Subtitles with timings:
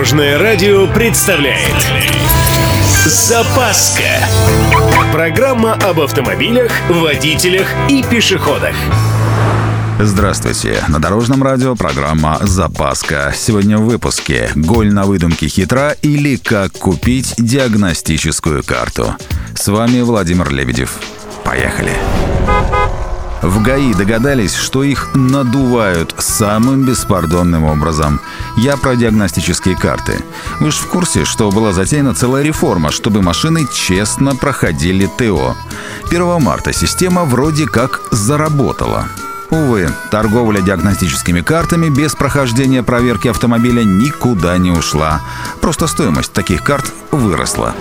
[0.00, 1.76] Дорожное радио представляет
[3.04, 4.02] Запаска
[5.12, 8.74] Программа об автомобилях, водителях и пешеходах
[9.98, 10.82] Здравствуйте.
[10.88, 13.34] На Дорожном радио программа «Запаска».
[13.36, 19.14] Сегодня в выпуске «Голь на выдумке хитра» или «Как купить диагностическую карту».
[19.54, 20.94] С вами Владимир Лебедев.
[21.44, 21.92] Поехали.
[23.42, 28.20] В ГАИ догадались, что их надувают самым беспардонным образом.
[28.56, 30.22] Я про диагностические карты.
[30.60, 35.56] Вы же в курсе, что была затеяна целая реформа, чтобы машины честно проходили ТО.
[36.10, 39.06] 1 марта система вроде как заработала.
[39.50, 45.22] Увы, торговля диагностическими картами без прохождения проверки автомобиля никуда не ушла.
[45.60, 47.74] Просто стоимость таких карт выросла.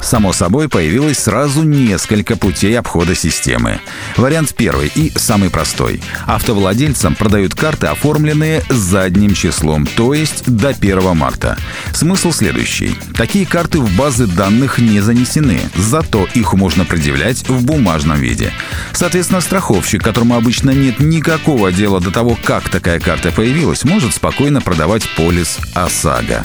[0.00, 3.80] Само собой, появилось сразу несколько путей обхода системы.
[4.16, 6.00] Вариант первый и самый простой.
[6.26, 11.58] Автовладельцам продают карты, оформленные задним числом, то есть до 1 марта.
[11.92, 12.96] Смысл следующий.
[13.14, 18.52] Такие карты в базы данных не занесены, зато их можно предъявлять в бумажном виде.
[18.92, 24.60] Соответственно, страховщик, которому обычно нет никакого дела до того, как такая карта появилась, может спокойно
[24.60, 26.44] продавать полис ОСАГО.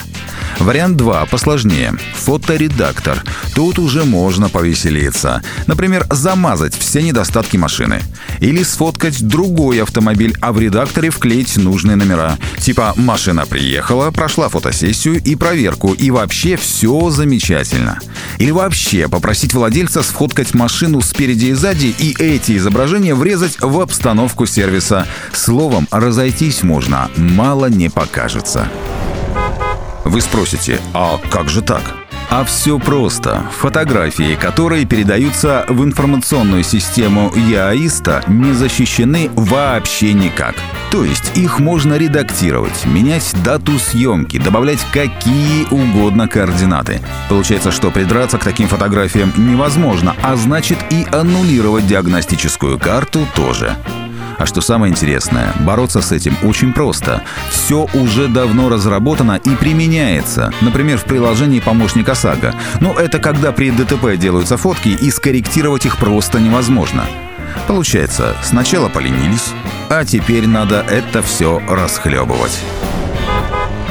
[0.59, 1.93] Вариант 2 посложнее.
[2.15, 3.23] Фоторедактор.
[3.55, 5.41] Тут уже можно повеселиться.
[5.67, 8.01] Например, замазать все недостатки машины.
[8.39, 12.37] Или сфоткать другой автомобиль, а в редакторе вклеить нужные номера.
[12.57, 17.99] Типа машина приехала, прошла фотосессию и проверку, и вообще все замечательно.
[18.37, 24.45] Или вообще попросить владельца сфоткать машину спереди и сзади и эти изображения врезать в обстановку
[24.45, 25.07] сервиса.
[25.33, 28.69] Словом, разойтись можно, мало не покажется.
[30.03, 31.81] Вы спросите, а как же так?
[32.29, 33.43] А все просто.
[33.59, 40.55] Фотографии, которые передаются в информационную систему ЯИСТа, не защищены вообще никак.
[40.89, 47.01] То есть их можно редактировать, менять дату съемки, добавлять какие угодно координаты.
[47.29, 53.75] Получается, что придраться к таким фотографиям невозможно, а значит и аннулировать диагностическую карту тоже.
[54.37, 57.21] А что самое интересное, бороться с этим очень просто.
[57.49, 60.53] Все уже давно разработано и применяется.
[60.61, 62.53] Например, в приложении помощник ОСАГО.
[62.81, 67.05] Но это когда при ДТП делаются фотки и скорректировать их просто невозможно.
[67.67, 69.53] Получается, сначала поленились,
[69.89, 72.59] а теперь надо это все расхлебывать.